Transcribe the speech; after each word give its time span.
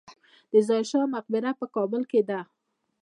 د 0.51 0.53
ظاهر 0.67 0.85
شاه 0.91 1.07
مقبره 1.15 1.51
په 1.59 1.65
کابل 1.75 2.01
کې 2.11 2.21
ده 2.29 2.39